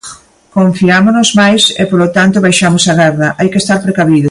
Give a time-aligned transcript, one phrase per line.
[0.57, 4.19] Confiámonos máis e, polo tanto, baixamos a garda, hai que estar precavidos.